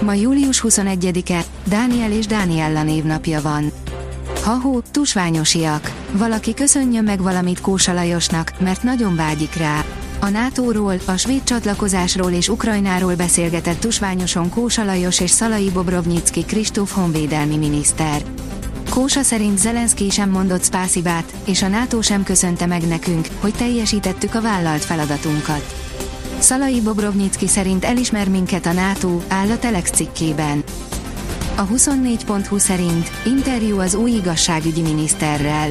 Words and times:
Ma 0.00 0.14
július 0.14 0.64
21-e, 0.68 1.44
Dániel 1.68 2.12
és 2.12 2.26
Dániella 2.26 2.82
névnapja 2.82 3.40
van. 3.40 3.72
Ha-hó, 4.44 4.80
tusványosiak. 4.90 5.92
Valaki 6.12 6.54
köszönjön 6.54 7.04
meg 7.04 7.22
valamit 7.22 7.60
Kósa 7.60 7.92
Lajosnak, 7.92 8.52
mert 8.58 8.82
nagyon 8.82 9.16
vágyik 9.16 9.54
rá. 9.54 9.84
A 10.20 10.28
NATO-ról, 10.28 10.94
a 11.04 11.16
svéd 11.16 11.44
csatlakozásról 11.44 12.30
és 12.30 12.48
Ukrajnáról 12.48 13.14
beszélgetett 13.14 13.80
tusványoson 13.80 14.50
Kósa 14.50 14.84
Lajos 14.84 15.20
és 15.20 15.30
Szalai 15.30 15.70
Bobrovnyicki 15.70 16.44
Kristóf 16.44 16.94
honvédelmi 16.94 17.56
miniszter. 17.56 18.22
Kósa 18.90 19.22
szerint 19.22 19.58
Zelenszky 19.58 20.10
sem 20.10 20.30
mondott 20.30 20.64
spászibát, 20.64 21.32
és 21.44 21.62
a 21.62 21.68
NATO 21.68 22.02
sem 22.02 22.22
köszönte 22.22 22.66
meg 22.66 22.82
nekünk, 22.82 23.26
hogy 23.40 23.54
teljesítettük 23.54 24.34
a 24.34 24.40
vállalt 24.40 24.84
feladatunkat. 24.84 25.74
Szalai 26.38 26.80
Bobrovnyicki 26.80 27.48
szerint 27.48 27.84
elismer 27.84 28.28
minket 28.28 28.66
a 28.66 28.72
NATO, 28.72 29.20
áll 29.28 29.50
a 29.50 29.58
Telex 29.58 29.90
cikkében. 29.90 30.64
A 31.56 31.66
24.20 31.66 32.58
szerint 32.58 33.10
interjú 33.24 33.78
az 33.78 33.94
új 33.94 34.10
igazságügyi 34.10 34.80
miniszterrel. 34.80 35.68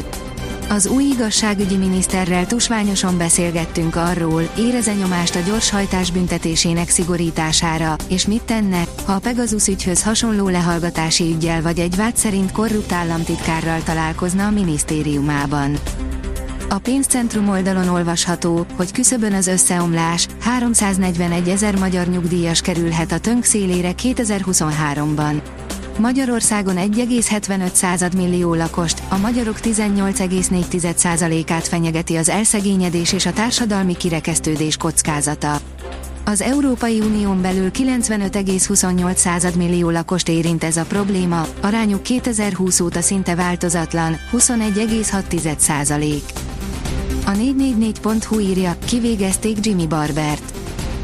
Az 0.70 0.88
új 0.88 1.04
igazságügyi 1.04 1.76
miniszterrel 1.76 2.46
tusványosan 2.46 3.18
beszélgettünk 3.18 3.96
arról, 3.96 4.50
éreze 4.58 4.94
nyomást 4.94 5.36
a 5.36 5.40
gyorshajtás 5.40 6.12
büntetésének 6.12 6.90
szigorítására, 6.90 7.96
és 8.08 8.28
mit 8.28 8.44
tenne, 8.44 8.84
ha 9.06 9.14
a 9.14 9.20
Pegasus 9.20 9.68
ügyhöz 9.68 10.04
hasonló 10.04 10.48
lehallgatási 10.48 11.34
ügyel 11.36 11.62
vagy 11.62 11.80
egy 11.80 11.96
vád 11.96 12.16
szerint 12.16 12.52
korrupt 12.52 12.92
államtitkárral 12.92 13.84
találkozna 13.84 14.46
a 14.46 14.52
minisztériumában. 14.52 15.78
A 16.70 16.78
pénzcentrum 16.78 17.50
oldalon 17.50 17.88
olvasható, 17.88 18.66
hogy 18.76 18.92
küszöbön 18.92 19.34
az 19.34 19.48
összeomlás, 19.48 20.28
341 20.40 21.50
ezer 21.50 21.76
magyar 21.76 22.08
nyugdíjas 22.08 22.62
kerülhet 22.62 23.12
a 23.12 23.20
tönk 23.20 23.44
szélére 23.44 23.94
2023-ban. 24.02 25.42
Magyarországon 25.98 26.76
1,75 26.76 28.16
millió 28.16 28.54
lakost, 28.54 29.02
a 29.10 29.18
magyarok 29.18 29.60
18,4%-át 29.60 31.68
fenyegeti 31.68 32.16
az 32.16 32.30
elszegényedés 32.30 33.14
és 33.14 33.26
a 33.26 33.34
társadalmi 33.34 33.96
kirekesztődés 33.96 34.78
kockázata. 34.78 35.60
Az 36.26 36.42
Európai 36.42 37.00
Unión 37.00 37.42
belül 37.42 37.72
95,28 37.72 39.56
millió 39.56 39.90
lakost 39.90 40.30
érint 40.30 40.64
ez 40.64 40.78
a 40.78 40.84
probléma, 40.84 41.48
arányuk 41.62 42.04
2020 42.04 42.80
óta 42.80 43.02
szinte 43.02 43.36
változatlan, 43.36 44.18
21,6 44.32 46.45
A 47.26 47.32
444.hu 47.32 48.40
írja, 48.40 48.76
kivégezték 48.86 49.58
Jimmy 49.66 49.88
Barbert. 49.88 50.54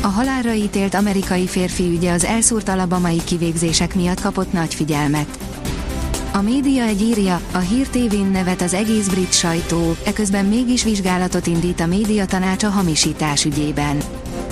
A 0.01 0.07
halálra 0.07 0.53
ítélt 0.53 0.93
amerikai 0.93 1.47
férfi 1.47 1.83
ügye 1.83 2.11
az 2.11 2.25
elszúrt 2.25 2.69
alabamai 2.69 3.23
kivégzések 3.23 3.95
miatt 3.95 4.21
kapott 4.21 4.53
nagy 4.53 4.73
figyelmet. 4.73 5.37
A 6.33 6.41
média 6.41 6.83
egy 6.83 7.01
írja, 7.01 7.41
a 7.51 7.57
Hír 7.57 7.87
TV-n 7.87 8.31
nevet 8.31 8.61
az 8.61 8.73
egész 8.73 9.07
brit 9.07 9.33
sajtó, 9.33 9.95
eközben 10.03 10.45
mégis 10.45 10.83
vizsgálatot 10.83 11.47
indít 11.47 11.79
a 11.79 11.85
média 11.85 12.25
tanács 12.25 12.63
a 12.63 12.69
hamisítás 12.69 13.45
ügyében. 13.45 13.97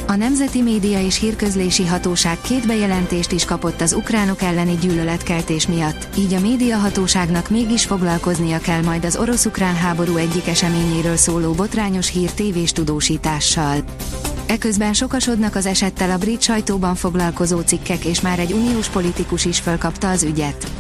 A 0.10 0.16
Nemzeti 0.16 0.62
Média 0.62 1.02
és 1.02 1.20
Hírközlési 1.20 1.86
Hatóság 1.86 2.42
két 2.42 2.68
bejelentést 2.68 3.32
is 3.32 3.46
kapott 3.46 3.82
az 3.82 3.94
ukránok 3.94 4.42
elleni 4.42 4.76
gyűlöletkeltés 4.82 5.68
miatt, 5.68 6.08
így 6.18 6.34
a 6.34 6.40
médiahatóságnak 6.40 7.50
mégis 7.50 7.86
foglalkoznia 7.86 8.60
kell 8.60 8.82
majd 8.82 9.06
az 9.06 9.16
orosz-ukrán 9.16 9.76
háború 9.76 10.16
egyik 10.16 10.48
eseményéről 10.48 11.16
szóló 11.16 11.52
botrányos 11.52 12.10
hír 12.12 12.32
tévés 12.32 12.72
tudósítással. 12.72 13.84
Eközben 14.46 14.94
sokasodnak 14.94 15.56
az 15.56 15.66
esettel 15.66 16.12
a 16.12 16.18
brit 16.18 16.42
sajtóban 16.42 16.96
foglalkozó 16.96 17.60
cikkek 17.60 18.06
és 18.06 18.22
már 18.22 18.40
egy 18.40 18.52
uniós 18.52 18.88
politikus 18.90 19.46
is 19.46 19.60
fölkapta 19.60 20.10
az 20.10 20.24
ügyet. 20.24 20.72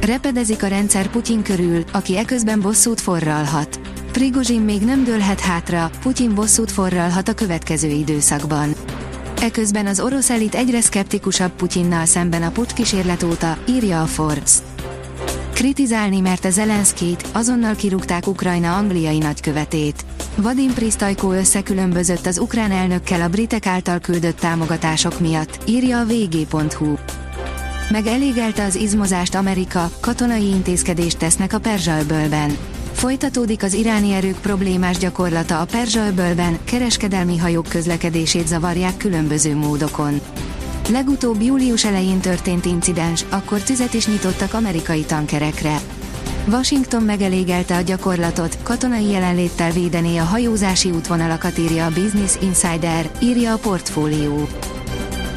Repedezik 0.00 0.62
a 0.62 0.66
rendszer 0.66 1.10
Putyin 1.10 1.42
körül, 1.42 1.84
aki 1.92 2.16
eközben 2.16 2.60
bosszút 2.60 3.00
forralhat. 3.00 3.80
Prigozsin 4.12 4.60
még 4.60 4.82
nem 4.82 5.04
dőlhet 5.04 5.40
hátra, 5.40 5.90
Putyin 6.02 6.34
bosszút 6.34 6.70
forralhat 6.70 7.28
a 7.28 7.34
következő 7.34 7.88
időszakban. 7.88 8.74
Eközben 9.40 9.86
az 9.86 10.00
orosz 10.00 10.30
elit 10.30 10.54
egyre 10.54 10.80
szkeptikusabb 10.80 11.50
Putyinnal 11.50 12.04
szemben 12.06 12.42
a 12.42 12.50
pucs 12.50 12.72
kísérlet 12.72 13.22
óta, 13.22 13.58
írja 13.68 14.02
a 14.02 14.06
Forbes. 14.06 14.52
Kritizálni 15.54 16.20
merte 16.20 16.50
Zelenszkit, 16.50 17.28
azonnal 17.32 17.74
kirúgták 17.74 18.26
Ukrajna 18.26 18.76
angliai 18.76 19.18
nagykövetét. 19.18 20.04
Vadim 20.36 20.74
Pristajko 20.74 21.32
összekülönbözött 21.32 22.26
az 22.26 22.38
ukrán 22.38 22.70
elnökkel 22.70 23.20
a 23.20 23.28
britek 23.28 23.66
által 23.66 23.98
küldött 23.98 24.38
támogatások 24.38 25.20
miatt, 25.20 25.58
írja 25.66 25.98
a 25.98 26.04
vg.hu. 26.04 26.94
Megelégelte 27.90 28.64
az 28.64 28.74
izmozást 28.74 29.34
Amerika, 29.34 29.90
katonai 30.00 30.48
intézkedést 30.48 31.18
tesznek 31.18 31.52
a 31.52 31.58
Perzsa-öbölben. 31.58 32.56
Folytatódik 33.00 33.62
az 33.62 33.74
iráni 33.74 34.12
erők 34.12 34.40
problémás 34.40 34.98
gyakorlata 34.98 35.60
a 35.60 35.64
Perzsa-öbölben, 35.64 36.58
kereskedelmi 36.64 37.38
hajók 37.38 37.68
közlekedését 37.68 38.46
zavarják 38.46 38.96
különböző 38.96 39.56
módokon. 39.56 40.20
Legutóbb 40.90 41.42
július 41.42 41.84
elején 41.84 42.20
történt 42.20 42.64
incidens, 42.64 43.24
akkor 43.28 43.60
tüzet 43.60 43.94
is 43.94 44.06
nyitottak 44.06 44.54
amerikai 44.54 45.04
tankerekre. 45.04 45.80
Washington 46.48 47.02
megelégelte 47.02 47.76
a 47.76 47.80
gyakorlatot, 47.80 48.58
katonai 48.62 49.10
jelenléttel 49.10 49.70
védené 49.70 50.16
a 50.16 50.24
hajózási 50.24 50.90
útvonalakat 50.90 51.58
írja 51.58 51.84
a 51.84 51.92
Business 51.92 52.36
Insider, 52.40 53.10
írja 53.22 53.52
a 53.52 53.58
portfólió. 53.58 54.48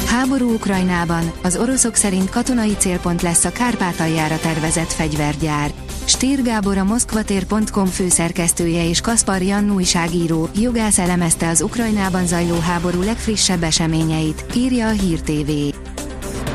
Háború 0.06 0.54
Ukrajnában, 0.54 1.32
az 1.44 1.58
oroszok 1.58 1.96
szerint 1.96 2.30
katonai 2.30 2.76
célpont 2.78 3.22
lesz 3.22 3.46
a 3.46 3.52
Kárpátaljára 3.52 4.40
tervezett 4.40 4.92
fegyvergyár. 4.92 5.72
Stír 6.06 6.42
Gábor 6.42 6.78
a 6.78 6.84
moszkvatér.com 6.84 7.86
főszerkesztője 7.86 8.90
és 8.90 9.02
Kaspar 9.02 9.42
Jan 9.42 9.72
újságíró, 9.72 10.50
jogász 10.56 10.98
elemezte 10.98 11.48
az 11.48 11.62
Ukrajnában 11.62 12.28
zajló 12.28 12.60
háború 12.60 13.02
legfrissebb 13.02 13.64
eseményeit, 13.64 14.46
írja 14.56 14.88
a 14.88 14.92
Hír 14.92 15.22
TV. 15.22 15.52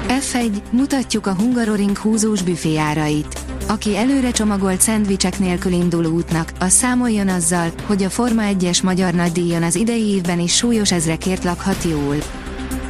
F1, 0.09 0.51
mutatjuk 0.71 1.27
a 1.27 1.35
Hungaroring 1.35 1.97
húzós 1.97 2.43
büféjárait. 2.43 3.39
Aki 3.67 3.97
előre 3.97 4.31
csomagolt 4.31 4.81
szendvicsek 4.81 5.39
nélkül 5.39 5.73
indul 5.73 6.05
útnak, 6.05 6.53
az 6.61 6.73
számoljon 6.73 7.29
azzal, 7.29 7.71
hogy 7.87 8.03
a 8.03 8.11
Forma 8.11 8.43
1-es 8.45 8.83
magyar 8.83 9.15
nagydíjon 9.15 9.63
az 9.63 9.75
idei 9.75 10.09
évben 10.09 10.41
is 10.41 10.57
súlyos 10.57 10.93
ezrekért 10.93 11.45
lakhat 11.45 11.83
jól. 11.91 12.17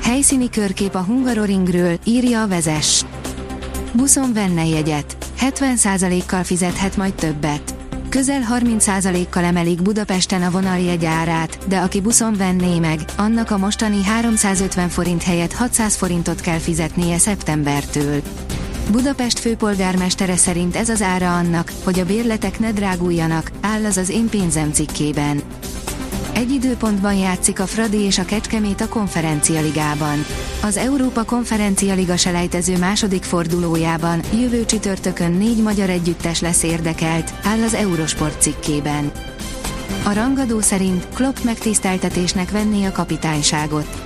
Helyszíni 0.02 0.50
körkép 0.50 0.94
a 0.94 1.02
Hungaroringről, 1.02 1.98
írja 2.04 2.42
a 2.42 2.48
vezes. 2.48 3.04
Buszon 3.92 4.32
venne 4.32 4.66
jegyet. 4.66 5.17
70%-kal 5.40 6.44
fizethet 6.44 6.96
majd 6.96 7.14
többet. 7.14 7.74
Közel 8.08 8.40
30%-kal 8.58 9.44
emelik 9.44 9.82
Budapesten 9.82 10.42
a 10.42 10.50
vonaljegy 10.50 11.04
árát, 11.04 11.58
de 11.68 11.78
aki 11.78 12.00
buszon 12.00 12.34
venné 12.34 12.78
meg, 12.78 13.00
annak 13.16 13.50
a 13.50 13.58
mostani 13.58 14.02
350 14.04 14.88
forint 14.88 15.22
helyett 15.22 15.52
600 15.52 15.96
forintot 15.96 16.40
kell 16.40 16.58
fizetnie 16.58 17.18
szeptembertől. 17.18 18.22
Budapest 18.90 19.38
főpolgármestere 19.38 20.36
szerint 20.36 20.76
ez 20.76 20.88
az 20.88 21.02
ára 21.02 21.36
annak, 21.36 21.72
hogy 21.84 21.98
a 21.98 22.04
bérletek 22.04 22.58
ne 22.58 22.72
dráguljanak, 22.72 23.50
áll 23.60 23.84
az 23.84 23.96
az 23.96 24.08
én 24.08 24.28
pénzem 24.28 24.72
cikkében. 24.72 25.42
Egy 26.38 26.50
időpontban 26.50 27.14
játszik 27.14 27.60
a 27.60 27.66
Fradi 27.66 27.96
és 27.96 28.18
a 28.18 28.24
Kecskemét 28.24 28.80
a 28.80 28.88
Konferencia 28.88 29.60
Ligában. 29.60 30.24
Az 30.62 30.76
Európa 30.76 31.24
Konferencia 31.24 31.94
Liga 31.94 32.16
selejtező 32.16 32.78
második 32.78 33.22
fordulójában 33.22 34.20
jövő 34.40 34.64
csütörtökön 34.64 35.32
négy 35.32 35.62
magyar 35.62 35.90
együttes 35.90 36.40
lesz 36.40 36.62
érdekelt, 36.62 37.32
áll 37.42 37.62
az 37.62 37.74
Eurosport 37.74 38.42
cikkében. 38.42 39.12
A 40.04 40.12
rangadó 40.12 40.60
szerint 40.60 41.08
Klopp 41.14 41.36
megtiszteltetésnek 41.42 42.50
venné 42.50 42.84
a 42.84 42.92
kapitányságot. 42.92 44.02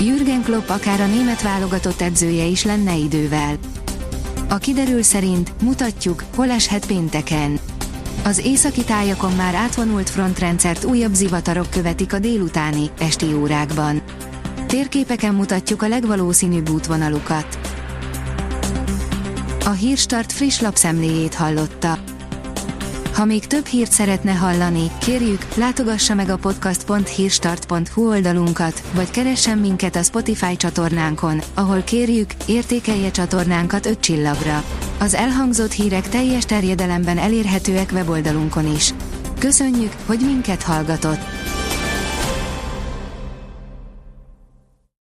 Jürgen 0.00 0.42
Klopp 0.42 0.68
akár 0.68 1.00
a 1.00 1.06
német 1.06 1.42
válogatott 1.42 2.00
edzője 2.00 2.44
is 2.44 2.64
lenne 2.64 2.94
idővel. 2.96 3.56
A 4.48 4.56
kiderül 4.56 5.02
szerint 5.02 5.62
mutatjuk, 5.62 6.24
hol 6.34 6.50
eshet 6.50 6.86
pénteken. 6.86 7.55
Az 8.26 8.38
északi 8.38 8.84
tájakon 8.84 9.32
már 9.32 9.54
átvonult 9.54 10.10
frontrendszert 10.10 10.84
újabb 10.84 11.14
zivatarok 11.14 11.70
követik 11.70 12.12
a 12.12 12.18
délutáni, 12.18 12.90
esti 12.98 13.34
órákban. 13.34 14.02
Térképeken 14.66 15.34
mutatjuk 15.34 15.82
a 15.82 15.88
legvalószínűbb 15.88 16.68
útvonalukat. 16.68 17.58
A 19.64 19.70
Hírstart 19.70 20.32
friss 20.32 20.60
lapszemléjét 20.60 21.34
hallotta. 21.34 21.98
Ha 23.16 23.24
még 23.24 23.46
több 23.46 23.66
hírt 23.66 23.92
szeretne 23.92 24.32
hallani, 24.32 24.90
kérjük, 25.00 25.54
látogassa 25.54 26.14
meg 26.14 26.28
a 26.28 26.36
podcast.hírstart.hu 26.36 28.08
oldalunkat, 28.08 28.82
vagy 28.94 29.10
keressen 29.10 29.58
minket 29.58 29.96
a 29.96 30.02
Spotify 30.02 30.56
csatornánkon, 30.56 31.40
ahol 31.54 31.82
kérjük, 31.82 32.30
értékelje 32.46 33.10
csatornánkat 33.10 33.86
5 33.86 34.00
csillagra. 34.00 34.64
Az 34.98 35.14
elhangzott 35.14 35.72
hírek 35.72 36.08
teljes 36.08 36.44
terjedelemben 36.44 37.18
elérhetőek 37.18 37.90
weboldalunkon 37.92 38.74
is. 38.74 38.94
Köszönjük, 39.38 39.92
hogy 40.06 40.18
minket 40.20 40.62
hallgatott! 40.62 41.55